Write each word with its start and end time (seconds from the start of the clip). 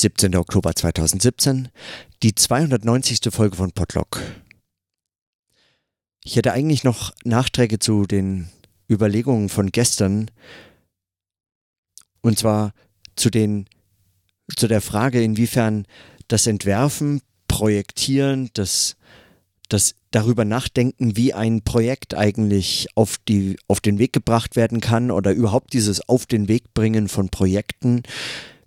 17. 0.00 0.34
Oktober 0.34 0.74
2017, 0.74 1.68
die 2.22 2.34
290. 2.34 3.20
Folge 3.30 3.56
von 3.56 3.72
Podlock. 3.72 4.22
Ich 6.24 6.36
hätte 6.36 6.52
eigentlich 6.52 6.84
noch 6.84 7.12
Nachträge 7.24 7.78
zu 7.78 8.06
den 8.06 8.48
Überlegungen 8.90 9.50
von 9.50 9.70
gestern 9.70 10.30
und 12.22 12.38
zwar 12.38 12.72
zu 13.14 13.28
den 13.28 13.66
zu 14.56 14.68
der 14.68 14.80
Frage, 14.80 15.22
inwiefern 15.22 15.86
das 16.28 16.46
Entwerfen, 16.46 17.20
Projektieren, 17.46 18.50
das, 18.54 18.96
das 19.68 19.94
darüber 20.10 20.44
nachdenken, 20.44 21.16
wie 21.16 21.34
ein 21.34 21.62
Projekt 21.62 22.14
eigentlich 22.14 22.88
auf, 22.94 23.18
die, 23.28 23.58
auf 23.68 23.80
den 23.80 23.98
Weg 23.98 24.12
gebracht 24.12 24.56
werden 24.56 24.80
kann 24.80 25.10
oder 25.10 25.32
überhaupt 25.32 25.72
dieses 25.72 26.08
Auf 26.08 26.26
den 26.26 26.48
Weg 26.48 26.74
bringen 26.74 27.08
von 27.08 27.28
Projekten, 27.28 28.02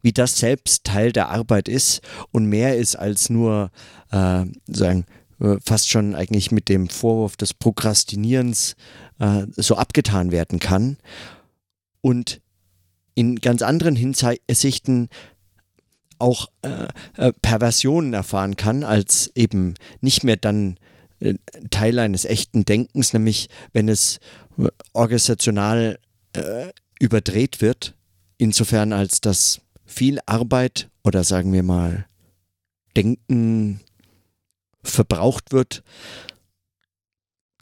wie 0.03 0.11
das 0.11 0.37
selbst 0.37 0.83
Teil 0.83 1.11
der 1.11 1.29
Arbeit 1.29 1.67
ist 1.67 2.01
und 2.31 2.45
mehr 2.45 2.77
ist 2.77 2.95
als 2.95 3.31
nur 3.31 3.71
äh, 4.11 4.45
sagen, 4.67 5.05
äh, 5.39 5.55
fast 5.65 5.89
schon 5.89 6.13
eigentlich 6.13 6.51
mit 6.51 6.69
dem 6.69 6.89
Vorwurf 6.89 7.35
des 7.37 7.55
Prokrastinierens 7.55 8.75
äh, 9.19 9.47
so 9.55 9.75
abgetan 9.75 10.31
werden 10.31 10.59
kann. 10.59 10.97
Und 12.01 12.41
in 13.15 13.37
ganz 13.37 13.61
anderen 13.61 13.95
Hinsichten 13.95 15.09
auch 16.19 16.47
äh, 16.61 16.87
äh, 17.17 17.33
Perversionen 17.41 18.13
erfahren 18.13 18.55
kann, 18.55 18.83
als 18.83 19.31
eben 19.35 19.75
nicht 20.01 20.23
mehr 20.23 20.37
dann 20.37 20.77
äh, 21.19 21.35
Teil 21.69 21.99
eines 21.99 22.25
echten 22.25 22.65
Denkens, 22.65 23.13
nämlich 23.13 23.49
wenn 23.71 23.89
es 23.89 24.19
äh, 24.57 24.67
organisational 24.93 25.99
überdreht 26.99 27.61
wird, 27.61 27.93
insofern 28.39 28.91
als 28.91 29.21
dass 29.21 29.61
viel 29.93 30.19
Arbeit 30.25 30.89
oder 31.03 31.23
sagen 31.23 31.53
wir 31.53 31.63
mal 31.63 32.05
Denken 32.95 33.79
verbraucht 34.83 35.51
wird, 35.51 35.83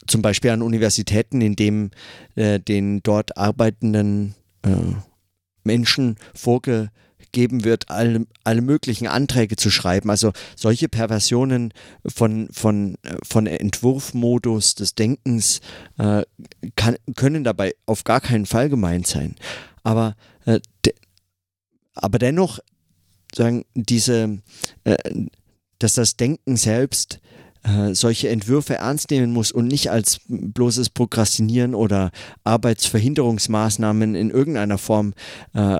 zum 0.06 0.22
Beispiel 0.22 0.50
an 0.50 0.62
Universitäten, 0.62 1.40
in 1.40 1.56
dem 1.56 1.90
äh, 2.34 2.58
den 2.58 3.02
dort 3.02 3.36
arbeitenden 3.36 4.34
äh, 4.62 4.70
Menschen 5.62 6.16
vorgegeben 6.34 7.64
wird, 7.64 7.88
alle, 7.88 8.26
alle 8.42 8.62
möglichen 8.62 9.06
Anträge 9.06 9.56
zu 9.56 9.70
schreiben. 9.70 10.10
Also 10.10 10.32
solche 10.56 10.88
Perversionen 10.88 11.72
von, 12.04 12.48
von, 12.50 12.96
von 13.22 13.46
Entwurfmodus 13.46 14.74
des 14.74 14.94
Denkens 14.96 15.60
äh, 15.98 16.22
kann, 16.74 16.96
können 17.14 17.44
dabei 17.44 17.74
auf 17.86 18.02
gar 18.04 18.20
keinen 18.20 18.46
Fall 18.46 18.68
gemeint 18.68 19.06
sein. 19.06 19.36
Aber, 19.84 20.16
äh, 20.46 20.60
de, 20.84 20.94
aber 21.94 22.18
dennoch 22.18 22.58
sagen 23.34 23.64
diese, 23.74 24.40
äh, 24.84 24.96
dass 25.78 25.94
das 25.94 26.16
Denken 26.16 26.56
selbst 26.56 27.20
äh, 27.64 27.94
solche 27.94 28.28
Entwürfe 28.28 28.74
ernst 28.74 29.10
nehmen 29.10 29.32
muss 29.32 29.52
und 29.52 29.68
nicht 29.68 29.90
als 29.90 30.20
bloßes 30.26 30.90
Prokrastinieren 30.90 31.76
oder 31.76 32.10
Arbeitsverhinderungsmaßnahmen 32.42 34.16
in 34.16 34.30
irgendeiner 34.30 34.78
Form 34.78 35.14
äh, 35.54 35.78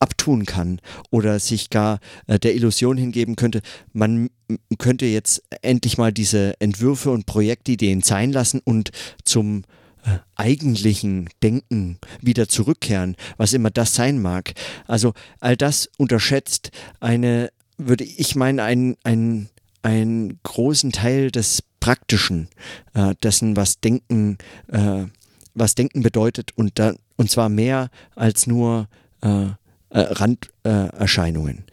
abtun 0.00 0.46
kann 0.46 0.80
oder 1.10 1.38
sich 1.38 1.68
gar 1.68 2.00
äh, 2.28 2.38
der 2.38 2.54
Illusion 2.54 2.96
hingeben 2.96 3.36
könnte, 3.36 3.60
man 3.92 4.30
könnte 4.78 5.04
jetzt 5.04 5.42
endlich 5.60 5.98
mal 5.98 6.12
diese 6.12 6.58
Entwürfe 6.60 7.10
und 7.10 7.26
Projektideen 7.26 8.02
sein 8.02 8.32
lassen 8.32 8.62
und 8.64 8.90
zum 9.24 9.64
eigentlichen 10.36 11.28
Denken 11.42 11.98
wieder 12.20 12.48
zurückkehren, 12.48 13.16
was 13.36 13.52
immer 13.52 13.70
das 13.70 13.94
sein 13.94 14.20
mag. 14.20 14.52
Also 14.86 15.14
all 15.40 15.56
das 15.56 15.88
unterschätzt 15.96 16.70
eine, 17.00 17.50
würde 17.76 18.04
ich 18.04 18.36
meinen, 18.36 18.60
ein, 18.60 18.96
ein 19.04 19.48
einen 19.82 20.38
großen 20.42 20.92
Teil 20.92 21.30
des 21.30 21.62
Praktischen, 21.80 22.48
äh, 22.94 23.14
dessen, 23.22 23.56
was 23.56 23.80
Denken, 23.80 24.38
äh, 24.68 25.04
was 25.54 25.74
Denken 25.74 26.02
bedeutet 26.02 26.52
und, 26.56 26.78
da, 26.78 26.94
und 27.16 27.30
zwar 27.30 27.48
mehr 27.48 27.90
als 28.14 28.46
nur 28.46 28.88
äh, 29.22 29.46
äh 29.90 30.00
Randerscheinungen. 30.00 31.64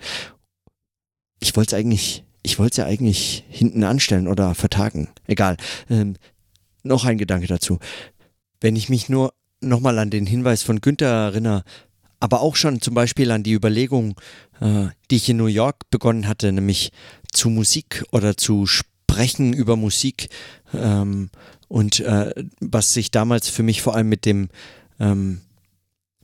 ich 1.40 1.56
wollte 1.56 1.76
es 1.76 1.80
eigentlich, 1.80 2.24
ich 2.44 2.60
wollte 2.60 2.82
ja 2.82 2.88
eigentlich 2.88 3.44
hinten 3.50 3.84
anstellen 3.84 4.28
oder 4.28 4.56
vertagen. 4.56 5.10
Egal. 5.28 5.58
Ähm, 5.90 6.16
noch 6.84 7.04
ein 7.06 7.18
Gedanke 7.18 7.48
dazu. 7.48 7.80
Wenn 8.62 8.76
ich 8.76 8.90
mich 8.90 9.10
nur 9.10 9.34
nochmal 9.62 10.00
an 10.00 10.10
den 10.10 10.26
Hinweis 10.26 10.64
von 10.64 10.82
Günther 10.82 11.08
erinnere, 11.08 11.64
aber 12.20 12.42
auch 12.42 12.56
schon 12.56 12.82
zum 12.82 12.94
Beispiel 12.94 13.32
an 13.32 13.44
die 13.44 13.54
Überlegung, 13.54 14.20
äh, 14.60 14.88
die 15.12 15.18
ich 15.18 15.30
in 15.30 15.38
New 15.38 15.46
York 15.46 15.90
begonnen 15.90 16.28
hatte, 16.28 16.52
nämlich 16.52 16.92
zu 17.32 17.50
Musik 17.50 18.04
oder 18.12 18.38
zu 18.38 18.66
sprechen 18.66 19.54
über 19.54 19.76
Musik 19.76 20.30
ähm, 20.74 21.30
und 21.68 22.00
äh, 22.00 22.34
was 22.60 22.94
sich 22.94 23.12
damals 23.12 23.50
für 23.50 23.64
mich 23.64 23.82
vor 23.82 23.96
allem 23.96 24.10
mit 24.10 24.26
dem 24.26 24.50
ähm, 25.00 25.42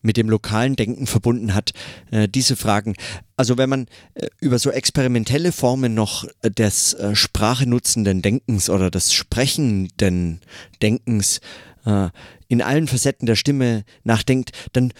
mit 0.01 0.17
dem 0.17 0.29
lokalen 0.29 0.75
Denken 0.75 1.07
verbunden 1.07 1.53
hat, 1.53 1.71
äh, 2.11 2.27
diese 2.27 2.55
Fragen. 2.55 2.95
Also 3.37 3.57
wenn 3.57 3.69
man 3.69 3.87
äh, 4.13 4.27
über 4.39 4.59
so 4.59 4.71
experimentelle 4.71 5.51
Formen 5.51 5.93
noch 5.93 6.25
des 6.43 6.93
äh, 6.93 7.15
Sprache 7.15 7.67
nutzenden 7.67 8.21
Denkens 8.21 8.69
oder 8.69 8.91
des 8.91 9.13
sprechenden 9.13 10.41
Denkens 10.81 11.39
äh, 11.85 12.09
in 12.47 12.61
allen 12.61 12.87
Facetten 12.87 13.25
der 13.25 13.35
Stimme 13.35 13.83
nachdenkt, 14.03 14.51
dann 14.73 14.93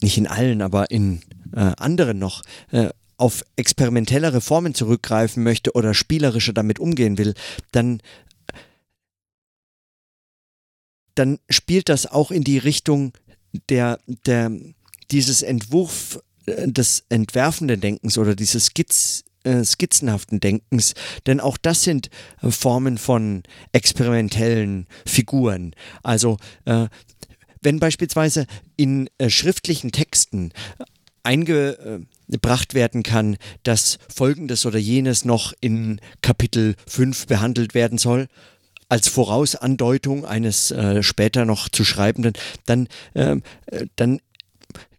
nicht 0.00 0.18
in 0.18 0.26
allen, 0.26 0.62
aber 0.62 0.90
in 0.90 1.20
äh, 1.54 1.72
anderen 1.76 2.18
noch, 2.18 2.42
äh, 2.72 2.88
auf 3.16 3.44
experimentellere 3.54 4.40
Formen 4.40 4.74
zurückgreifen 4.74 5.44
möchte 5.44 5.72
oder 5.74 5.94
spielerischer 5.94 6.52
damit 6.52 6.80
umgehen 6.80 7.18
will, 7.18 7.34
dann 7.70 8.00
dann 11.14 11.38
spielt 11.50 11.88
das 11.88 12.06
auch 12.06 12.30
in 12.30 12.42
die 12.42 12.58
Richtung 12.58 13.12
der, 13.68 13.98
der, 14.26 14.50
dieses 15.10 15.42
Entwurf 15.42 16.20
äh, 16.46 16.68
des 16.68 17.04
entwerfenden 17.08 17.80
Denkens 17.80 18.18
oder 18.18 18.34
dieses 18.34 18.66
Skizz, 18.66 19.24
äh, 19.44 19.64
skizzenhaften 19.64 20.40
Denkens, 20.40 20.94
denn 21.26 21.40
auch 21.40 21.56
das 21.56 21.82
sind 21.82 22.10
äh, 22.42 22.50
Formen 22.50 22.98
von 22.98 23.42
experimentellen 23.72 24.86
Figuren. 25.06 25.74
Also 26.02 26.36
äh, 26.64 26.86
wenn 27.60 27.78
beispielsweise 27.78 28.46
in 28.76 29.08
äh, 29.18 29.30
schriftlichen 29.30 29.92
Texten 29.92 30.52
eingebracht 31.22 32.74
werden 32.74 33.02
kann, 33.04 33.36
dass 33.62 33.98
folgendes 34.12 34.66
oder 34.66 34.78
jenes 34.78 35.24
noch 35.24 35.52
in 35.60 36.00
Kapitel 36.20 36.74
5 36.88 37.26
behandelt 37.26 37.74
werden 37.74 37.98
soll, 37.98 38.26
als 38.92 39.08
Vorausandeutung 39.08 40.26
eines 40.26 40.70
äh, 40.70 41.02
später 41.02 41.46
noch 41.46 41.70
zu 41.70 41.82
schreibenden, 41.82 42.34
dann, 42.66 42.88
ähm, 43.14 43.42
äh, 43.64 43.86
dann 43.96 44.20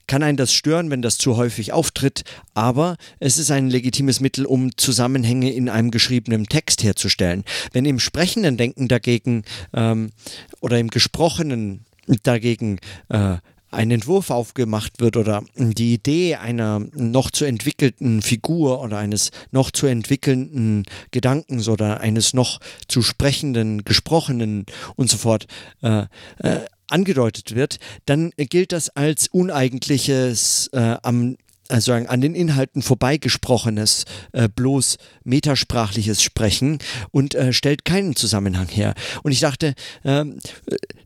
kann 0.07 0.23
einen 0.23 0.35
das 0.35 0.51
stören, 0.51 0.89
wenn 0.89 1.03
das 1.03 1.19
zu 1.19 1.37
häufig 1.37 1.73
auftritt, 1.73 2.23
aber 2.55 2.97
es 3.19 3.37
ist 3.37 3.51
ein 3.51 3.69
legitimes 3.69 4.19
Mittel, 4.19 4.47
um 4.47 4.75
Zusammenhänge 4.77 5.53
in 5.53 5.69
einem 5.69 5.91
geschriebenen 5.91 6.47
Text 6.47 6.81
herzustellen. 6.81 7.43
Wenn 7.71 7.85
im 7.85 7.99
sprechenden 7.99 8.57
Denken 8.57 8.87
dagegen 8.87 9.43
ähm, 9.75 10.09
oder 10.59 10.79
im 10.79 10.87
gesprochenen 10.87 11.85
dagegen 12.23 12.79
äh, 13.09 13.37
ein 13.73 13.91
Entwurf 13.91 14.29
aufgemacht 14.29 14.99
wird 14.99 15.17
oder 15.17 15.43
die 15.55 15.93
Idee 15.93 16.35
einer 16.35 16.81
noch 16.93 17.31
zu 17.31 17.45
entwickelten 17.45 18.21
Figur 18.21 18.81
oder 18.81 18.97
eines 18.97 19.31
noch 19.51 19.71
zu 19.71 19.87
entwickelnden 19.87 20.85
Gedankens 21.11 21.67
oder 21.67 21.99
eines 21.99 22.33
noch 22.33 22.59
zu 22.87 23.01
sprechenden, 23.01 23.83
gesprochenen 23.83 24.65
und 24.95 25.09
so 25.09 25.17
fort 25.17 25.47
äh, 25.81 26.05
äh, 26.39 26.59
angedeutet 26.87 27.55
wird, 27.55 27.79
dann 28.05 28.31
gilt 28.37 28.71
das 28.71 28.89
als 28.89 29.27
uneigentliches 29.27 30.69
äh, 30.73 30.97
am 31.01 31.37
also 31.69 31.93
an 31.93 32.21
den 32.21 32.35
Inhalten 32.35 32.81
vorbeigesprochenes, 32.81 34.03
äh, 34.33 34.49
bloß 34.49 34.97
metasprachliches 35.23 36.21
Sprechen 36.21 36.77
und 37.11 37.35
äh, 37.35 37.53
stellt 37.53 37.85
keinen 37.85 38.15
Zusammenhang 38.15 38.67
her. 38.67 38.93
Und 39.23 39.31
ich 39.31 39.39
dachte, 39.39 39.73
äh, 40.03 40.25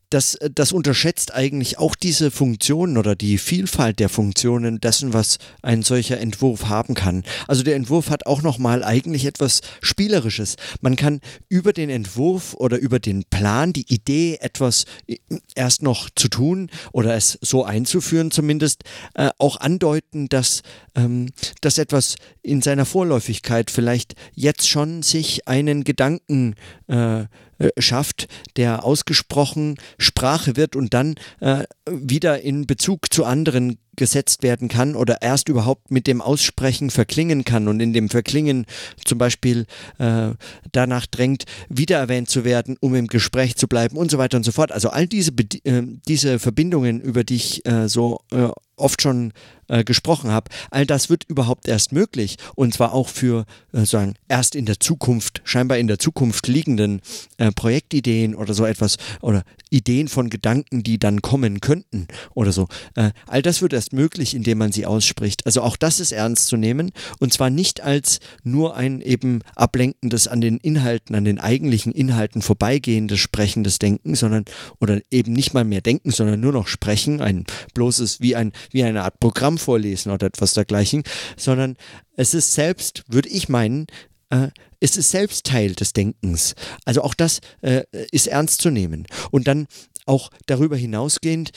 das, 0.10 0.38
das 0.54 0.72
unterschätzt 0.72 1.34
eigentlich 1.34 1.80
auch 1.80 1.96
diese 1.96 2.32
Funktionen 2.32 2.98
oder 2.98 3.16
die 3.16 3.38
Vielfalt 3.38 4.00
der 4.00 4.10
Funktionen 4.10 4.80
dessen, 4.80 5.14
was 5.14 5.38
ein 5.62 5.84
solcher 5.84 6.20
Entwurf 6.20 6.70
haben 6.70 6.94
kann. 6.94 7.24
Also 7.48 7.64
der 7.64 7.76
Entwurf 7.76 8.10
hat 8.10 8.26
auch 8.26 8.42
nochmal 8.42 8.84
eigentlich 8.84 9.26
etwas 9.26 9.62
Spielerisches. 9.82 10.56
Man 10.82 10.96
kann 10.96 11.20
über 11.50 11.74
den 11.74 11.90
Entwurf 11.90 12.54
oder 12.54 12.78
über 12.78 13.00
den 13.00 13.26
Plan, 13.26 13.74
die 13.74 13.94
Idee, 13.94 14.38
etwas 14.40 14.86
äh, 15.08 15.18
erst 15.56 15.84
noch 15.84 16.10
zu 16.16 16.30
tun 16.30 16.70
oder 16.94 17.16
es 17.16 17.38
so 17.42 17.66
einzuführen 17.66 18.32
zumindest, 18.32 18.84
äh, 19.16 19.30
auch 19.38 19.58
andeuten, 19.60 20.30
dass, 20.30 20.62
ähm, 20.96 21.30
dass 21.62 21.78
etwas 21.78 22.16
in 22.42 22.62
seiner 22.62 22.86
Vorläufigkeit 22.86 23.70
vielleicht 23.72 24.14
jetzt 24.34 24.70
schon 24.70 25.04
sich 25.04 25.48
einen 25.48 25.84
Gedanken 25.84 26.56
äh, 26.88 27.26
äh, 27.60 27.70
schafft, 27.80 28.28
der 28.56 28.84
ausgesprochen 28.84 29.76
Sprache 29.98 30.56
wird 30.56 30.76
und 30.76 30.94
dann 30.94 31.16
äh, 31.40 31.64
wieder 31.90 32.42
in 32.42 32.68
Bezug 32.68 33.14
zu 33.14 33.26
anderen 33.26 33.78
gesetzt 33.98 34.44
werden 34.44 34.70
kann 34.70 34.96
oder 34.96 35.22
erst 35.22 35.50
überhaupt 35.50 35.92
mit 35.92 36.08
dem 36.08 36.22
Aussprechen 36.22 36.90
verklingen 36.90 37.44
kann 37.44 37.68
und 37.68 37.80
in 37.80 37.94
dem 37.94 38.10
Verklingen 38.10 38.66
zum 39.04 39.18
Beispiel 39.18 39.66
äh, 39.98 40.30
danach 40.72 41.08
drängt, 41.08 41.46
wiedererwähnt 41.68 42.30
zu 42.30 42.46
werden, 42.46 42.78
um 42.80 42.96
im 42.96 43.08
Gespräch 43.08 43.56
zu 43.56 43.68
bleiben 43.68 43.98
und 43.98 44.12
so 44.12 44.18
weiter 44.18 44.38
und 44.38 44.44
so 44.44 44.52
fort. 44.52 44.72
Also 44.72 44.90
all 44.90 45.08
diese, 45.08 45.32
äh, 45.64 45.82
diese 46.08 46.40
Verbindungen, 46.40 47.02
über 47.02 47.24
die 47.24 47.36
ich 47.36 47.66
äh, 47.66 47.90
so 47.90 48.22
äh, 48.32 48.50
oft 48.78 49.02
schon 49.02 49.34
äh, 49.68 49.84
gesprochen 49.84 50.32
habe, 50.32 50.50
all 50.72 50.86
das 50.86 51.10
wird 51.10 51.24
überhaupt 51.26 51.68
erst 51.68 51.92
möglich 51.92 52.38
und 52.56 52.74
zwar 52.74 52.94
auch 52.94 53.10
für 53.10 53.46
äh, 53.74 53.86
sagen 53.86 54.16
erst 54.28 54.56
in 54.56 54.66
der 54.66 54.80
Zukunft, 54.80 55.42
scheinbar 55.44 55.78
in 55.78 55.88
der 55.88 56.00
Zukunft 56.00 56.48
liegenden 56.48 57.02
äh, 57.38 57.52
Projektideen 57.52 58.36
oder 58.36 58.54
so 58.54 58.66
etwas 58.66 58.98
oder 59.22 59.44
Ideen 59.70 60.08
von 60.08 60.30
Gedanken, 60.30 60.84
die 60.84 60.98
dann 60.98 61.22
kommen 61.22 61.60
könnten 61.60 62.08
oder 62.34 62.54
so. 62.54 62.68
Äh, 62.96 63.12
all 63.26 63.42
das 63.42 63.62
wird 63.62 63.74
erst 63.74 63.94
möglich, 63.94 64.34
indem 64.36 64.60
man 64.60 64.72
sie 64.72 64.86
ausspricht. 64.86 65.46
Also 65.46 65.62
auch 65.62 65.76
das 65.76 66.00
ist 66.00 66.12
ernst 66.12 66.48
zu 66.48 66.56
nehmen 66.56 66.92
und 67.20 67.34
zwar 67.34 67.50
nicht 67.50 67.82
als 67.82 68.20
nur 68.44 68.76
ein 68.76 69.02
eben 69.02 69.42
ablenkendes 69.56 70.28
an 70.28 70.40
den 70.40 70.58
Inhalten, 70.58 71.16
an 71.16 71.26
den 71.26 71.40
eigentlichen 71.40 71.92
Inhalten 71.92 72.42
vorbeigehendes 72.42 73.20
sprechendes 73.20 73.80
Denken, 73.80 74.16
sondern 74.16 74.46
oder 74.80 75.02
eben 75.12 75.34
nicht 75.34 75.54
mal 75.54 75.66
mehr 75.66 75.82
denken, 75.82 76.12
sondern 76.12 76.40
nur 76.40 76.54
noch 76.54 76.68
sprechen, 76.68 77.22
ein 77.22 77.46
bloßes 77.74 78.22
wie 78.22 78.36
ein 78.36 78.54
wie 78.72 78.84
eine 78.84 79.04
Art 79.04 79.20
Programm 79.20 79.58
vorlesen 79.58 80.12
oder 80.12 80.28
etwas 80.28 80.54
dergleichen, 80.54 81.04
sondern 81.36 81.78
es 82.16 82.34
ist 82.34 82.54
selbst, 82.54 83.04
würde 83.08 83.30
ich 83.30 83.50
meinen, 83.50 83.88
äh, 84.30 84.50
es 84.80 84.98
ist 84.98 85.12
selbst 85.12 85.46
Teil 85.46 85.74
des 85.74 85.94
Denkens. 85.94 86.56
Also 86.86 87.02
auch 87.02 87.14
das 87.14 87.40
äh, 87.62 87.84
ist 88.12 88.28
ernst 88.28 88.62
zu 88.62 88.70
nehmen. 88.70 89.08
Und 89.32 89.48
dann 89.48 89.68
auch 90.06 90.30
darüber 90.46 90.78
hinausgehend, 90.78 91.52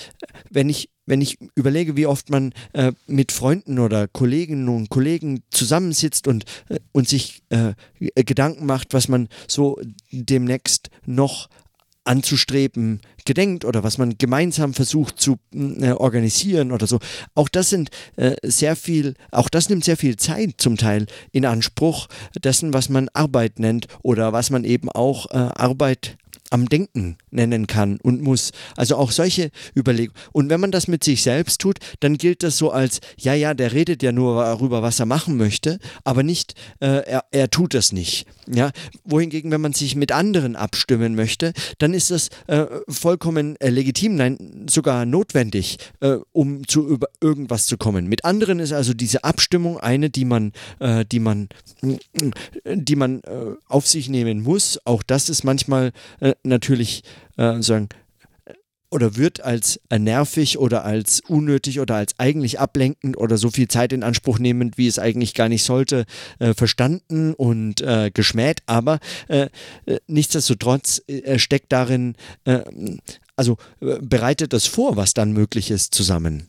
wenn 0.50 0.68
ich 0.68 0.90
wenn 1.10 1.20
ich 1.20 1.38
überlege, 1.56 1.96
wie 1.96 2.06
oft 2.06 2.30
man 2.30 2.52
äh, 2.72 2.92
mit 3.08 3.32
Freunden 3.32 3.80
oder 3.80 4.06
Kolleginnen 4.06 4.68
und 4.68 4.90
Kollegen 4.90 5.42
zusammensitzt 5.50 6.28
und, 6.28 6.44
äh, 6.68 6.78
und 6.92 7.08
sich 7.08 7.42
äh, 7.48 7.74
Gedanken 8.14 8.64
macht, 8.64 8.94
was 8.94 9.08
man 9.08 9.28
so 9.48 9.80
demnächst 10.12 10.88
noch 11.04 11.48
anzustreben 12.04 13.00
gedenkt 13.24 13.64
oder 13.64 13.84
was 13.84 13.98
man 13.98 14.16
gemeinsam 14.16 14.74
versucht 14.74 15.20
zu 15.20 15.36
äh, 15.54 15.92
organisieren 15.92 16.72
oder 16.72 16.86
so. 16.86 16.98
Auch 17.34 17.48
das 17.48 17.70
sind 17.70 17.90
äh, 18.16 18.34
sehr 18.42 18.76
viel, 18.76 19.14
auch 19.30 19.48
das 19.48 19.68
nimmt 19.68 19.84
sehr 19.84 19.96
viel 19.96 20.16
Zeit 20.16 20.54
zum 20.58 20.76
Teil 20.76 21.06
in 21.32 21.44
Anspruch 21.44 22.08
dessen, 22.42 22.72
was 22.72 22.88
man 22.88 23.08
Arbeit 23.12 23.58
nennt 23.58 23.86
oder 24.02 24.32
was 24.32 24.50
man 24.50 24.64
eben 24.64 24.88
auch 24.88 25.30
äh, 25.30 25.36
Arbeit 25.36 26.16
am 26.50 26.68
Denken 26.68 27.16
nennen 27.30 27.66
kann 27.66 27.98
und 28.02 28.22
muss. 28.22 28.50
Also 28.76 28.96
auch 28.96 29.12
solche 29.12 29.50
Überlegungen. 29.76 30.18
Und 30.32 30.50
wenn 30.50 30.60
man 30.60 30.72
das 30.72 30.88
mit 30.88 31.04
sich 31.04 31.22
selbst 31.22 31.60
tut, 31.60 31.78
dann 32.00 32.18
gilt 32.18 32.42
das 32.42 32.58
so 32.58 32.70
als, 32.70 33.00
ja, 33.16 33.34
ja, 33.34 33.54
der 33.54 33.72
redet 33.72 34.02
ja 34.02 34.12
nur 34.12 34.42
darüber, 34.42 34.82
was 34.82 35.00
er 35.00 35.06
machen 35.06 35.36
möchte, 35.36 35.78
aber 36.04 36.22
nicht, 36.22 36.54
äh, 36.80 37.04
er, 37.06 37.24
er 37.30 37.50
tut 37.50 37.74
das 37.74 37.92
nicht. 37.92 38.26
Ja, 38.52 38.70
wohingegen, 39.04 39.50
wenn 39.52 39.60
man 39.60 39.72
sich 39.72 39.94
mit 39.94 40.12
anderen 40.12 40.56
abstimmen 40.56 41.14
möchte, 41.14 41.52
dann 41.78 41.94
ist 41.94 42.10
das 42.10 42.28
äh, 42.48 42.66
vollkommen 42.88 43.56
äh, 43.60 43.70
legitim, 43.70 44.16
nein, 44.16 44.66
sogar 44.68 45.06
notwendig, 45.06 45.78
äh, 46.00 46.16
um 46.32 46.66
zu 46.66 46.86
über 46.88 47.08
irgendwas 47.20 47.66
zu 47.66 47.76
kommen. 47.76 48.06
Mit 48.06 48.24
anderen 48.24 48.58
ist 48.58 48.72
also 48.72 48.92
diese 48.92 49.22
Abstimmung 49.22 49.78
eine, 49.78 50.10
die 50.10 50.24
man, 50.24 50.52
äh, 50.80 51.04
die 51.04 51.20
man, 51.20 51.48
die 52.64 52.96
man 52.96 53.20
äh, 53.20 53.54
auf 53.68 53.86
sich 53.86 54.08
nehmen 54.08 54.42
muss. 54.42 54.80
Auch 54.84 55.04
das 55.04 55.28
ist 55.28 55.44
manchmal 55.44 55.92
natürlich 56.44 57.02
sagen 57.36 57.88
oder 58.90 59.16
wird 59.16 59.40
als 59.40 59.80
nervig 59.96 60.58
oder 60.58 60.84
als 60.84 61.20
unnötig 61.20 61.80
oder 61.80 61.94
als 61.94 62.18
eigentlich 62.18 62.58
ablenkend 62.58 63.16
oder 63.16 63.38
so 63.38 63.50
viel 63.50 63.68
Zeit 63.68 63.92
in 63.92 64.02
Anspruch 64.02 64.38
nehmend, 64.38 64.78
wie 64.78 64.88
es 64.88 64.98
eigentlich 64.98 65.34
gar 65.34 65.48
nicht 65.48 65.62
sollte, 65.62 66.04
äh, 66.40 66.54
verstanden 66.54 67.34
und 67.34 67.80
äh, 67.80 68.10
geschmäht. 68.12 68.62
Aber 68.66 68.98
äh, 69.28 69.48
äh 69.86 70.00
nichtsdestotrotz 70.08 71.02
äh, 71.06 71.38
steckt 71.38 71.72
darin, 71.72 72.16
äh, 72.44 72.62
also 73.36 73.56
bereitet 73.78 74.52
das 74.52 74.66
vor, 74.66 74.96
was 74.96 75.14
dann 75.14 75.32
möglich 75.32 75.70
ist, 75.70 75.94
zusammen. 75.94 76.48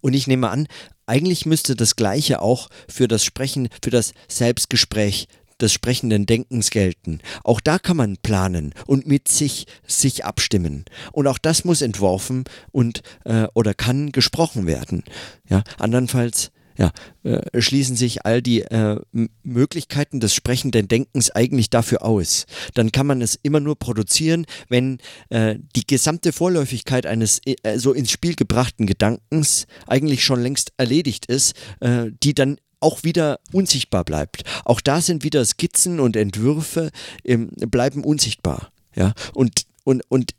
Und 0.00 0.14
ich 0.14 0.26
nehme 0.26 0.48
an, 0.48 0.66
eigentlich 1.06 1.46
müsste 1.46 1.76
das 1.76 1.94
Gleiche 1.94 2.42
auch 2.42 2.68
für 2.88 3.06
das 3.06 3.24
Sprechen, 3.24 3.68
für 3.82 3.90
das 3.90 4.12
Selbstgespräch 4.26 5.28
des 5.60 5.72
sprechenden 5.72 6.26
Denkens 6.26 6.70
gelten. 6.70 7.20
Auch 7.44 7.60
da 7.60 7.78
kann 7.78 7.96
man 7.96 8.16
planen 8.16 8.74
und 8.86 9.06
mit 9.06 9.28
sich 9.28 9.66
sich 9.86 10.24
abstimmen. 10.24 10.84
Und 11.12 11.26
auch 11.26 11.38
das 11.38 11.64
muss 11.64 11.82
entworfen 11.82 12.44
und 12.72 13.02
äh, 13.24 13.46
oder 13.54 13.74
kann 13.74 14.12
gesprochen 14.12 14.66
werden. 14.66 15.04
Ja, 15.48 15.62
andernfalls 15.78 16.50
ja, 16.78 16.92
äh, 17.24 17.60
schließen 17.60 17.96
sich 17.96 18.24
all 18.24 18.40
die 18.40 18.62
äh, 18.62 19.00
Möglichkeiten 19.42 20.20
des 20.20 20.32
sprechenden 20.32 20.86
Denkens 20.86 21.30
eigentlich 21.30 21.70
dafür 21.70 22.04
aus. 22.04 22.46
Dann 22.74 22.92
kann 22.92 23.06
man 23.06 23.20
es 23.20 23.38
immer 23.42 23.60
nur 23.60 23.76
produzieren, 23.76 24.46
wenn 24.68 24.98
äh, 25.28 25.56
die 25.74 25.86
gesamte 25.86 26.32
Vorläufigkeit 26.32 27.04
eines 27.04 27.40
äh, 27.44 27.78
so 27.78 27.92
ins 27.92 28.12
Spiel 28.12 28.36
gebrachten 28.36 28.86
Gedankens 28.86 29.66
eigentlich 29.88 30.24
schon 30.24 30.40
längst 30.40 30.72
erledigt 30.76 31.26
ist, 31.26 31.54
äh, 31.80 32.12
die 32.22 32.34
dann 32.34 32.58
auch 32.80 33.04
wieder 33.04 33.40
unsichtbar 33.52 34.04
bleibt. 34.04 34.44
Auch 34.64 34.80
da 34.80 35.00
sind 35.00 35.24
wieder 35.24 35.44
Skizzen 35.44 36.00
und 36.00 36.16
Entwürfe 36.16 36.90
ähm, 37.24 37.50
bleiben 37.56 38.04
unsichtbar. 38.04 38.72
Ja, 38.94 39.14
und, 39.34 39.66
und, 39.84 40.02
und, 40.08 40.34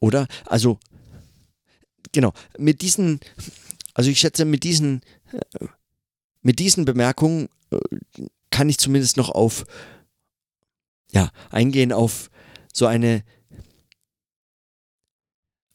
oder? 0.00 0.26
Also, 0.46 0.78
genau, 2.12 2.32
mit 2.58 2.82
diesen, 2.82 3.20
also 3.94 4.10
ich 4.10 4.20
schätze, 4.20 4.44
mit 4.44 4.64
diesen, 4.64 5.02
äh, 5.32 5.66
mit 6.42 6.58
diesen 6.58 6.84
Bemerkungen 6.84 7.48
äh, 7.70 7.78
kann 8.50 8.68
ich 8.68 8.78
zumindest 8.78 9.16
noch 9.16 9.30
auf, 9.30 9.64
ja, 11.12 11.30
eingehen 11.50 11.92
auf 11.92 12.30
so 12.72 12.86
eine 12.86 13.24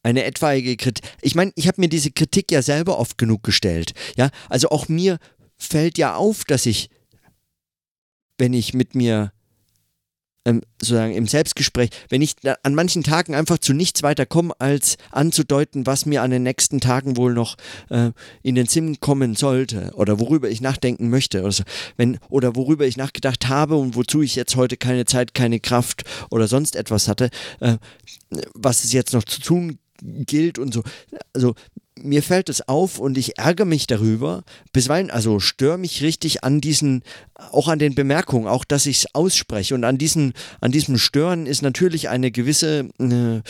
eine 0.02 0.24
etwaige 0.24 0.78
Kritik. 0.78 1.04
Ich 1.22 1.36
meine, 1.36 1.52
ich 1.56 1.68
habe 1.68 1.82
mir 1.82 1.90
diese 1.90 2.12
Kritik 2.12 2.52
ja 2.52 2.62
selber 2.62 3.00
oft 3.00 3.18
genug 3.18 3.44
gestellt. 3.44 3.94
Ja, 4.16 4.30
also 4.48 4.70
auch 4.70 4.88
mir 4.88 5.20
fällt 5.60 5.98
ja 5.98 6.16
auf, 6.16 6.46
dass 6.46 6.66
ich, 6.66 6.90
wenn 8.38 8.54
ich 8.54 8.74
mit 8.74 8.96
mir 8.96 9.32
ähm, 10.46 10.62
sozusagen 10.82 11.14
im 11.14 11.28
Selbstgespräch, 11.28 11.90
wenn 12.08 12.22
ich 12.22 12.36
an 12.64 12.74
manchen 12.74 13.04
Tagen 13.04 13.36
einfach 13.36 13.58
zu 13.58 13.74
nichts 13.74 14.04
weiter 14.04 14.26
komme, 14.26 14.54
als 14.60 14.98
anzudeuten, 15.12 15.86
was 15.86 16.06
mir 16.06 16.24
an 16.24 16.32
den 16.32 16.44
nächsten 16.44 16.80
Tagen 16.80 17.18
wohl 17.18 17.34
noch 17.34 17.58
äh, 17.90 18.12
in 18.42 18.56
den 18.56 18.66
Sinn 18.66 19.00
kommen 19.00 19.36
sollte 19.36 19.92
oder 19.96 20.20
worüber 20.20 20.50
ich 20.50 20.62
nachdenken 20.62 21.10
möchte 21.10 21.42
oder 21.42 21.52
so, 21.52 21.64
wenn, 21.98 22.20
oder 22.30 22.56
worüber 22.56 22.88
ich 22.88 22.98
nachgedacht 22.98 23.50
habe 23.50 23.76
und 23.76 23.96
wozu 23.96 24.22
ich 24.22 24.36
jetzt 24.36 24.56
heute 24.56 24.78
keine 24.78 25.06
Zeit, 25.06 25.34
keine 25.34 25.60
Kraft 25.60 26.04
oder 26.32 26.48
sonst 26.48 26.76
etwas 26.76 27.08
hatte, 27.08 27.30
äh, 27.60 27.78
was 28.54 28.84
es 28.86 28.94
jetzt 28.94 29.14
noch 29.14 29.26
zu 29.26 29.42
tun 29.42 29.78
gilt 30.02 30.60
und 30.60 30.74
so. 30.74 30.84
Also 31.34 31.56
mir 32.02 32.24
fällt 32.24 32.50
es 32.50 32.68
auf 32.68 33.00
und 33.00 33.18
ich 33.18 33.38
ärgere 33.38 33.66
mich 33.66 33.88
darüber, 33.88 34.44
bisweilen, 34.72 35.12
also 35.12 35.40
störe 35.40 35.78
mich 35.78 36.02
richtig 36.02 36.44
an 36.44 36.62
diesen, 36.62 37.04
auch 37.36 37.68
an 37.68 37.80
den 37.80 37.96
Bemerkungen, 37.96 38.48
auch 38.48 38.66
dass 38.66 38.86
ich 38.86 39.00
es 39.00 39.16
ausspreche. 39.16 39.76
Und 39.76 39.84
an, 39.84 39.98
diesen, 39.98 40.34
an 40.62 40.72
diesem 40.72 40.98
Stören 40.98 41.46
ist 41.46 41.62
natürlich 41.62 42.10
eine 42.10 42.32
gewisse 42.32 42.90
äh, 43.00 43.38
äh, 43.38 43.42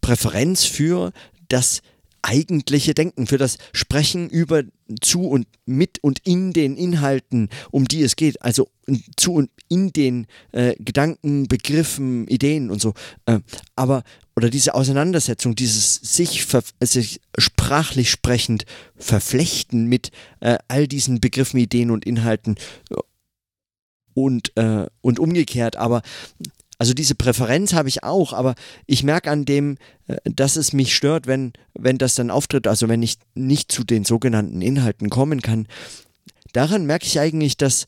Präferenz 0.00 0.64
für 0.64 1.12
das 1.48 1.82
eigentliche 2.22 2.94
Denken, 2.94 3.26
für 3.26 3.38
das 3.38 3.58
Sprechen 3.72 4.28
über, 4.28 4.62
zu 5.00 5.28
und 5.28 5.46
mit 5.66 5.98
und 6.02 6.20
in 6.24 6.52
den 6.52 6.76
Inhalten, 6.76 7.48
um 7.70 7.86
die 7.86 8.02
es 8.02 8.16
geht, 8.16 8.42
also 8.42 8.68
zu 9.16 9.34
und 9.34 9.50
in 9.68 9.92
den 9.92 10.26
äh, 10.52 10.74
Gedanken, 10.78 11.48
Begriffen, 11.48 12.26
Ideen 12.28 12.70
und 12.70 12.80
so. 12.80 12.94
Äh, 13.26 13.40
aber, 13.76 14.02
oder 14.36 14.50
diese 14.50 14.74
Auseinandersetzung, 14.74 15.54
dieses 15.54 15.94
sich, 15.96 16.46
sich 16.80 17.20
sprachlich 17.38 18.10
sprechend 18.10 18.64
verflechten 18.96 19.86
mit 19.86 20.10
äh, 20.40 20.58
all 20.68 20.88
diesen 20.88 21.20
Begriffen, 21.20 21.58
Ideen 21.58 21.90
und 21.90 22.04
Inhalten 22.04 22.56
und, 24.14 24.56
äh, 24.56 24.86
und 25.00 25.18
umgekehrt, 25.18 25.76
aber 25.76 26.02
also 26.78 26.94
diese 26.94 27.14
Präferenz 27.14 27.74
habe 27.74 27.88
ich 27.88 28.02
auch, 28.02 28.32
aber 28.32 28.54
ich 28.86 29.04
merke 29.04 29.30
an 29.30 29.44
dem, 29.44 29.76
äh, 30.08 30.16
dass 30.24 30.56
es 30.56 30.72
mich 30.72 30.94
stört, 30.94 31.26
wenn, 31.26 31.52
wenn 31.74 31.98
das 31.98 32.14
dann 32.14 32.30
auftritt, 32.30 32.66
also 32.66 32.88
wenn 32.88 33.02
ich 33.02 33.18
nicht 33.34 33.70
zu 33.70 33.84
den 33.84 34.04
sogenannten 34.04 34.62
Inhalten 34.62 35.10
kommen 35.10 35.42
kann. 35.42 35.66
Daran 36.52 36.84
merke 36.84 37.06
ich 37.06 37.18
eigentlich, 37.20 37.56
dass, 37.56 37.86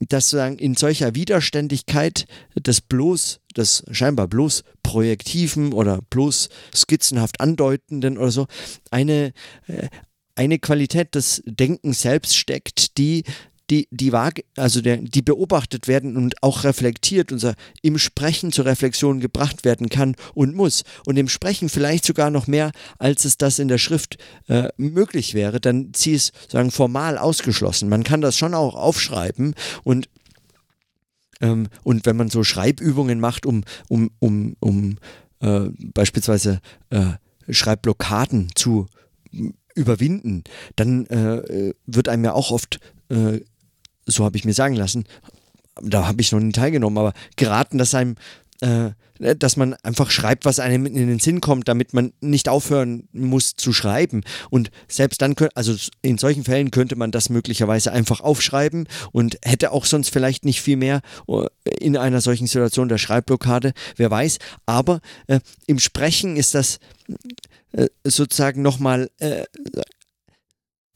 dass 0.00 0.30
sozusagen 0.30 0.58
in 0.58 0.74
solcher 0.74 1.14
Widerständigkeit 1.14 2.26
des 2.56 2.80
bloß, 2.80 3.40
des 3.56 3.84
scheinbar 3.90 4.28
bloß 4.28 4.64
projektiven 4.82 5.72
oder 5.72 6.00
bloß 6.10 6.48
skizzenhaft 6.74 7.40
andeutenden 7.40 8.18
oder 8.18 8.30
so, 8.30 8.46
eine, 8.90 9.32
äh, 9.66 9.88
eine 10.34 10.58
Qualität 10.58 11.14
des 11.14 11.42
Denkens 11.46 12.02
selbst 12.02 12.36
steckt, 12.36 12.98
die 12.98 13.24
die, 13.70 13.88
die, 13.90 14.12
also 14.56 14.80
der, 14.80 14.98
die 14.98 15.22
beobachtet 15.22 15.88
werden 15.88 16.16
und 16.16 16.42
auch 16.42 16.64
reflektiert, 16.64 17.32
unser 17.32 17.54
im 17.82 17.98
Sprechen 17.98 18.52
zur 18.52 18.66
Reflexion 18.66 19.20
gebracht 19.20 19.64
werden 19.64 19.88
kann 19.88 20.16
und 20.34 20.54
muss. 20.54 20.82
Und 21.06 21.16
im 21.16 21.28
Sprechen 21.28 21.68
vielleicht 21.68 22.04
sogar 22.04 22.30
noch 22.30 22.46
mehr, 22.46 22.72
als 22.98 23.24
es 23.24 23.38
das 23.38 23.58
in 23.58 23.68
der 23.68 23.78
Schrift 23.78 24.18
äh, 24.48 24.68
möglich 24.76 25.34
wäre, 25.34 25.60
dann 25.60 25.92
sie 25.96 26.14
es 26.14 26.32
sagen 26.48 26.70
formal 26.70 27.16
ausgeschlossen. 27.16 27.88
Man 27.88 28.04
kann 28.04 28.20
das 28.20 28.36
schon 28.36 28.54
auch 28.54 28.74
aufschreiben 28.74 29.54
und 29.82 30.08
ähm, 31.40 31.68
und 31.82 32.06
wenn 32.06 32.16
man 32.16 32.30
so 32.30 32.44
Schreibübungen 32.44 33.18
macht, 33.18 33.44
um, 33.44 33.64
um, 33.88 34.10
um, 34.20 34.56
um 34.60 34.96
äh, 35.40 35.68
beispielsweise 35.92 36.60
äh, 36.90 37.12
Schreibblockaden 37.48 38.50
zu 38.54 38.86
überwinden, 39.74 40.44
dann 40.76 41.06
äh, 41.06 41.74
wird 41.86 42.08
einem 42.08 42.24
ja 42.24 42.32
auch 42.32 42.50
oft, 42.50 42.78
äh, 43.10 43.40
so 44.06 44.24
habe 44.24 44.36
ich 44.36 44.44
mir 44.44 44.54
sagen 44.54 44.74
lassen, 44.74 45.04
da 45.82 46.06
habe 46.06 46.20
ich 46.20 46.32
noch 46.32 46.40
nie 46.40 46.52
teilgenommen, 46.52 46.98
aber 46.98 47.12
geraten, 47.36 47.78
dass 47.78 47.94
einem 47.94 48.16
äh, 48.60 48.90
dass 49.18 49.56
man 49.56 49.74
einfach 49.82 50.10
schreibt, 50.10 50.44
was 50.44 50.58
einem 50.58 50.86
in 50.86 50.94
den 50.94 51.18
Sinn 51.20 51.40
kommt, 51.40 51.68
damit 51.68 51.94
man 51.94 52.12
nicht 52.20 52.48
aufhören 52.48 53.08
muss 53.12 53.54
zu 53.54 53.72
schreiben. 53.72 54.22
Und 54.50 54.70
selbst 54.88 55.22
dann, 55.22 55.34
also 55.54 55.74
in 56.02 56.18
solchen 56.18 56.44
Fällen 56.44 56.70
könnte 56.70 56.96
man 56.96 57.12
das 57.12 57.28
möglicherweise 57.28 57.92
einfach 57.92 58.20
aufschreiben 58.20 58.88
und 59.12 59.38
hätte 59.44 59.70
auch 59.70 59.84
sonst 59.84 60.10
vielleicht 60.10 60.44
nicht 60.44 60.62
viel 60.62 60.76
mehr 60.76 61.00
äh, 61.28 61.46
in 61.80 61.96
einer 61.96 62.20
solchen 62.20 62.46
Situation 62.46 62.88
der 62.88 62.98
Schreibblockade, 62.98 63.72
wer 63.96 64.10
weiß. 64.10 64.38
Aber 64.66 65.00
äh, 65.28 65.40
im 65.66 65.78
Sprechen 65.78 66.36
ist 66.36 66.54
das 66.54 66.78
äh, 67.72 67.86
sozusagen 68.04 68.62
nochmal 68.62 69.10
äh, 69.18 69.44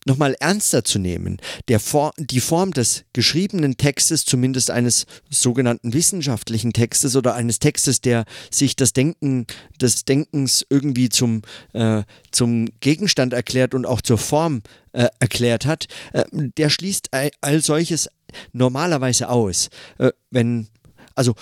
nochmal 0.09 0.35
ernster 0.41 0.83
zu 0.83 0.99
nehmen. 0.99 1.39
For 1.79 2.13
die 2.17 2.41
Form 2.41 2.73
des 2.73 3.05
geschriebenen 3.13 3.77
Textes, 3.77 4.25
zumindest 4.25 4.71
eines 4.71 5.07
sogenannten 5.31 5.93
wissenschaftlichen 5.93 6.73
Textes 6.73 7.15
oder 7.15 7.35
eines 7.35 7.61
Textes, 7.61 8.01
der 8.01 8.25
sich 8.51 8.75
das 8.75 8.93
Denken 8.93 9.47
des 9.81 10.05
Denkens 10.05 10.67
irgendwie 10.69 11.09
zum, 11.09 11.43
äh, 11.75 12.03
zum 12.33 12.67
Gegenstand 12.81 13.33
erklärt 13.33 13.75
und 13.75 13.87
auch 13.87 14.01
zur 14.01 14.19
Form 14.19 14.63
äh, 14.93 15.09
erklärt 15.21 15.67
hat, 15.67 15.87
äh, 16.13 16.25
der 16.33 16.71
schließt 16.71 17.13
all, 17.13 17.31
all 17.41 17.63
solches 17.63 18.09
normalerweise 18.53 19.29
aus. 19.29 19.69
Äh, 19.99 20.11
wenn 20.31 20.69
also 21.15 21.35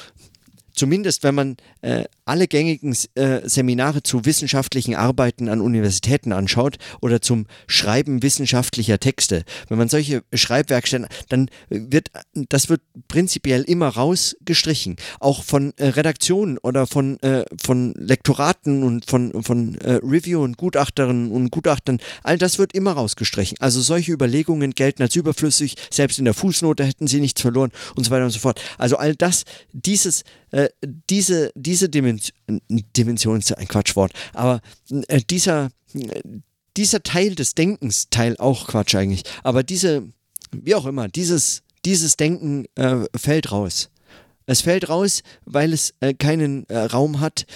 zumindest 0.73 1.23
wenn 1.23 1.35
man 1.35 1.57
äh, 1.83 2.05
alle 2.27 2.49
gängigen 2.49 2.95
äh, 3.15 3.49
Seminare 3.49 4.03
zu 4.03 4.25
wissenschaftlichen 4.25 4.95
Arbeiten 4.95 5.49
an 5.49 5.61
Universitäten 5.61 6.33
anschaut 6.33 6.77
oder 7.01 7.23
zum 7.23 7.47
Schreiben 7.67 8.23
wissenschaftlicher 8.23 8.99
Texte, 8.99 9.45
wenn 9.69 9.79
man 9.79 9.89
solche 9.89 10.23
Schreibwerkstätten, 10.35 11.07
dann 11.29 11.49
wird 11.69 12.11
das 12.35 12.69
wird 12.69 12.83
prinzipiell 13.09 13.63
immer 13.63 13.89
rausgestrichen, 13.89 14.97
auch 15.21 15.45
von 15.45 15.73
äh, 15.77 15.87
Redaktionen 15.87 16.59
oder 16.59 16.87
von 16.87 17.19
äh, 17.21 17.45
von 17.63 17.95
Lektoraten 17.97 18.83
und 18.83 19.07
von 19.07 19.43
von 19.43 19.77
äh, 19.77 20.01
Review 20.03 20.43
und 20.43 20.57
Gutachterinnen 20.57 21.31
und 21.31 21.51
Gutachtern, 21.51 21.99
all 22.25 22.39
das 22.39 22.59
wird 22.59 22.75
immer 22.75 22.93
rausgestrichen. 22.93 23.59
Also 23.61 23.81
solche 23.81 24.13
Überlegungen 24.13 24.73
gelten 24.73 25.03
als 25.03 25.15
überflüssig, 25.15 25.77
selbst 25.91 26.19
in 26.19 26.25
der 26.25 26.35
Fußnote 26.35 26.85
hätten 26.85 27.07
sie 27.07 27.21
nichts 27.21 27.41
verloren 27.41 27.71
und 27.95 28.05
so 28.05 28.11
weiter 28.11 28.25
und 28.25 28.31
so 28.31 28.41
fort. 28.41 28.61
Also 28.79 28.97
all 28.97 29.15
das, 29.15 29.45
dieses 29.73 30.25
äh, 30.57 30.69
diese, 31.11 31.51
diese 31.55 31.89
Dimension, 31.89 32.16
Dimension 32.97 33.39
ist 33.39 33.57
ein 33.57 33.69
Quatschwort, 33.69 34.13
aber 34.33 34.61
äh, 35.09 35.21
dieser, 35.29 35.71
dieser 36.77 37.03
Teil 37.03 37.35
des 37.35 37.55
Denkens, 37.55 38.09
Teil 38.11 38.37
auch 38.39 38.69
Quatsch 38.69 38.95
eigentlich, 38.95 39.23
aber 39.43 39.63
diese, 39.63 40.05
wie 40.53 40.75
auch 40.75 40.87
immer, 40.87 41.09
dieses, 41.09 41.63
dieses 41.85 42.17
Denken 42.17 42.67
äh, 42.75 43.05
fällt 43.17 43.53
raus. 43.53 43.91
Es 44.47 44.61
fällt 44.61 44.89
raus, 44.89 45.23
weil 45.45 45.73
es 45.73 45.95
äh, 46.01 46.15
keinen 46.15 46.69
äh, 46.69 46.79
Raum 46.79 47.21
hat 47.21 47.47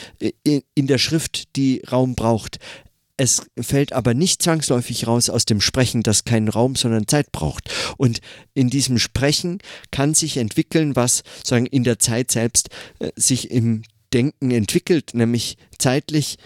in, 0.42 0.62
in 0.74 0.86
der 0.88 0.98
Schrift, 0.98 1.56
die 1.56 1.82
Raum 1.90 2.14
braucht. 2.16 2.58
Es 3.16 3.42
fällt 3.60 3.92
aber 3.92 4.14
nicht 4.14 4.42
zwangsläufig 4.42 5.06
raus 5.06 5.28
aus 5.28 5.44
dem 5.44 5.60
Sprechen, 5.60 6.02
das 6.02 6.24
keinen 6.24 6.48
Raum, 6.48 6.74
sondern 6.74 7.06
Zeit 7.06 7.32
braucht. 7.32 7.70
Und 7.96 8.20
in 8.54 8.70
diesem 8.70 8.98
Sprechen 8.98 9.58
kann 9.90 10.14
sich 10.14 10.38
entwickeln, 10.38 10.96
was 10.96 11.22
sagen 11.44 11.66
in 11.66 11.84
der 11.84 11.98
Zeit 11.98 12.30
selbst 12.30 12.70
äh, 12.98 13.10
sich 13.16 13.50
im 13.50 13.82
Denken 14.12 14.50
entwickelt, 14.50 15.14
nämlich 15.14 15.56
zeitlich 15.78 16.38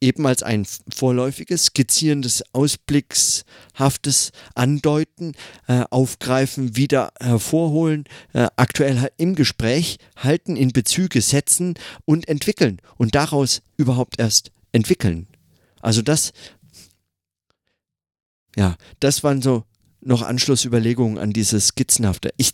eben 0.00 0.26
als 0.26 0.42
ein 0.42 0.66
vorläufiges, 0.92 1.66
skizzierendes, 1.66 2.42
ausblickshaftes 2.52 4.32
Andeuten, 4.54 5.34
äh, 5.66 5.84
aufgreifen, 5.90 6.76
wieder 6.76 7.12
hervorholen, 7.20 8.04
äh, 8.32 8.48
aktuell 8.56 9.10
im 9.18 9.34
Gespräch 9.34 9.98
halten, 10.16 10.56
in 10.56 10.72
Bezüge 10.72 11.20
setzen 11.20 11.74
und 12.04 12.28
entwickeln 12.28 12.80
und 12.96 13.14
daraus 13.14 13.62
überhaupt 13.76 14.18
erst 14.18 14.52
entwickeln. 14.72 15.26
Also 15.80 16.02
das, 16.02 16.32
ja, 18.56 18.76
das 19.00 19.22
waren 19.22 19.42
so 19.42 19.64
noch 20.00 20.22
Anschlussüberlegungen 20.22 21.18
an 21.18 21.32
dieses 21.32 21.68
Skizzenhafte. 21.68 22.32
Ich, 22.38 22.52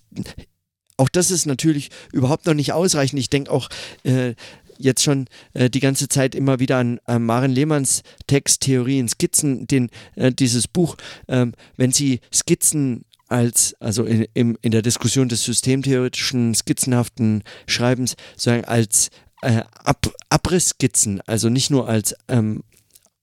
auch 0.97 1.09
das 1.09 1.31
ist 1.31 1.47
natürlich 1.47 1.91
überhaupt 2.13 2.47
noch 2.47 2.55
nicht 2.55 2.73
ausreichend. 2.73 3.19
Ich 3.19 3.31
denke 3.31 3.51
auch 3.51 3.69
äh, 4.05 4.35
jetzt 4.79 5.03
schon 5.03 5.27
äh, 5.55 5.71
die 5.71 5.81
ganze 5.81 6.09
Zeit 6.09 6.35
immer 6.35 6.59
wieder 6.59 6.79
an 6.79 7.01
äh, 7.07 7.19
Maren 7.19 7.53
Lehmanns 7.53 8.03
Text 8.27 8.63
Theorien, 8.63 9.09
Skizzen, 9.09 9.67
den, 9.67 9.91
äh, 10.17 10.33
dieses 10.33 10.69
Buch. 10.69 10.97
Ähm, 11.29 11.53
wenn 11.77 11.93
Sie 11.93 12.21
Skizzen 12.33 13.05
als, 13.29 13.75
also 13.81 14.05
in, 14.05 14.27
in, 14.35 14.59
in 14.63 14.71
der 14.71 14.83
Diskussion 14.83 15.29
des 15.29 15.43
systemtheoretischen, 15.45 16.55
skizzenhaften 16.55 17.43
Schreibens, 17.67 18.17
sagen 18.37 18.65
als 18.65 19.11
äh, 19.43 19.63
Ab 19.85 20.13
Abrissskizzen, 20.31 21.21
also 21.27 21.49
nicht 21.49 21.71
nur 21.71 21.89
als 21.89 22.15
ähm, 22.29 22.63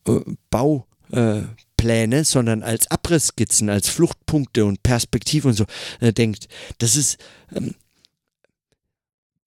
äh, 0.08 1.42
Baupläne, 1.84 2.18
äh, 2.18 2.24
sondern 2.24 2.64
als 2.64 2.90
Abrissskizzen, 2.90 3.70
als 3.70 3.90
Fluchtpunkte 3.90 4.66
und 4.66 4.84
Perspektive 4.84 5.50
und 5.50 5.54
so 5.54 5.66
äh, 6.00 6.14
denkt. 6.14 6.48
Das 6.78 6.96
ist, 6.96 7.18
ähm, 7.54 7.76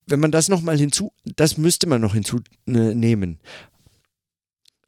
wenn 0.07 0.21
man 0.21 0.31
das 0.31 0.49
nochmal 0.49 0.79
hinzu, 0.79 1.13
das 1.25 1.59
müsste 1.59 1.89
man 1.89 2.01
noch 2.01 2.15
hinzunehmen. 2.15 3.39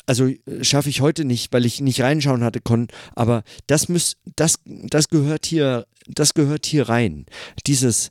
Also 0.08 0.26
äh, 0.26 0.38
schaffe 0.62 0.88
ich 0.88 1.02
heute 1.02 1.24
nicht, 1.24 1.52
weil 1.52 1.66
ich 1.66 1.80
nicht 1.80 2.00
reinschauen 2.00 2.42
hatte 2.42 2.60
können, 2.60 2.88
aber 3.14 3.44
das 3.66 3.88
muss, 3.88 4.16
das, 4.36 4.58
das 4.64 5.08
gehört 5.08 5.44
hier, 5.44 5.86
das 6.06 6.32
gehört 6.32 6.64
hier 6.64 6.88
rein. 6.88 7.26
Dieses, 7.66 8.10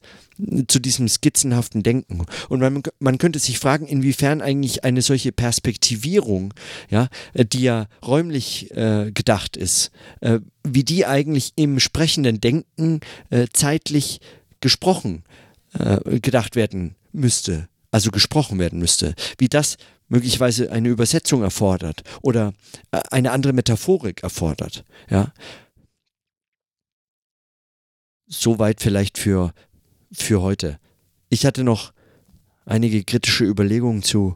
zu 0.67 0.79
diesem 0.79 1.07
skizzenhaften 1.07 1.81
Denken. 1.81 2.23
Und 2.49 2.59
man, 2.59 2.83
man 2.99 3.17
könnte 3.17 3.39
sich 3.39 3.57
fragen, 3.57 3.87
inwiefern 3.87 4.41
eigentlich 4.41 4.83
eine 4.83 5.01
solche 5.01 5.31
Perspektivierung, 5.31 6.53
ja, 6.91 7.07
äh, 7.33 7.43
die 7.43 7.61
ja 7.63 7.87
räumlich 8.05 8.69
äh, 8.77 9.11
gedacht 9.11 9.57
ist, 9.57 9.89
äh, 10.21 10.39
wie 10.63 10.83
die 10.83 11.07
eigentlich 11.07 11.53
im 11.55 11.79
sprechenden 11.79 12.39
Denken 12.39 12.99
äh, 13.31 13.47
zeitlich 13.51 14.19
gesprochen 14.61 15.23
äh, 15.73 16.19
gedacht 16.19 16.55
werden 16.55 16.95
müsste, 17.11 17.67
also 17.89 18.11
gesprochen 18.11 18.59
werden 18.59 18.77
müsste, 18.77 19.15
wie 19.39 19.49
das 19.49 19.77
möglicherweise 20.07 20.71
eine 20.71 20.89
Übersetzung 20.89 21.43
erfordert 21.43 22.03
oder 22.21 22.53
äh, 22.91 23.01
eine 23.11 23.31
andere 23.31 23.53
Metaphorik 23.53 24.23
erfordert, 24.23 24.83
ja. 25.09 25.33
Soweit 28.29 28.81
vielleicht 28.81 29.17
für 29.17 29.53
für 30.11 30.41
heute. 30.41 30.79
Ich 31.29 31.45
hatte 31.45 31.63
noch 31.63 31.93
einige 32.65 33.03
kritische 33.03 33.45
Überlegungen 33.45 34.03
zu, 34.03 34.35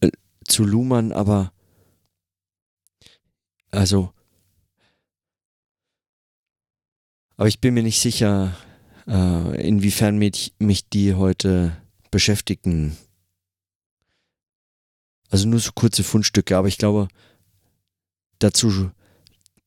äh, 0.00 0.10
zu 0.46 0.64
Luhmann, 0.64 1.12
aber 1.12 1.52
also, 3.70 4.12
aber 7.36 7.48
ich 7.48 7.60
bin 7.60 7.74
mir 7.74 7.84
nicht 7.84 8.00
sicher, 8.00 8.56
äh, 9.06 9.66
inwiefern 9.66 10.18
mich, 10.18 10.54
mich 10.58 10.88
die 10.88 11.14
heute 11.14 11.76
beschäftigen. 12.10 12.96
Also 15.30 15.48
nur 15.48 15.60
so 15.60 15.70
kurze 15.72 16.04
Fundstücke, 16.04 16.56
aber 16.56 16.68
ich 16.68 16.78
glaube, 16.78 17.08
dazu, 18.40 18.90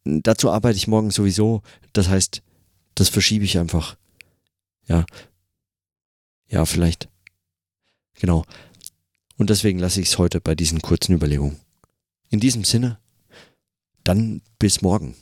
dazu 0.04 0.52
arbeite 0.52 0.78
ich 0.78 0.88
morgen 0.88 1.10
sowieso. 1.10 1.62
Das 1.94 2.10
heißt, 2.10 2.44
das 2.96 3.10
verschiebe 3.10 3.46
ich 3.46 3.58
einfach. 3.58 3.98
Ja. 4.88 5.06
Ja, 6.48 6.66
vielleicht. 6.66 7.10
Genau. 8.16 8.46
Und 9.38 9.50
deswegen 9.50 9.80
lasse 9.80 10.02
ich 10.02 10.08
es 10.10 10.18
heute 10.18 10.42
bei 10.42 10.54
diesen 10.54 10.82
kurzen 10.82 11.16
Überlegungen. 11.16 11.60
In 12.30 12.40
diesem 12.40 12.64
Sinne, 12.64 13.00
dann 14.04 14.42
bis 14.60 14.82
morgen. 14.82 15.16